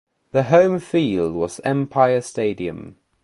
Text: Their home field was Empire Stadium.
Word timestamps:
Their 0.31 0.41
home 0.45 0.79
field 0.79 1.35
was 1.35 1.59
Empire 1.63 2.21
Stadium. 2.21 2.95